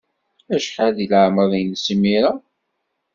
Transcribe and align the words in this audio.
Acḥal 0.55 0.91
deg 0.99 1.09
leɛmeṛ-nnes 1.15 1.85
imir-a? 1.93 2.31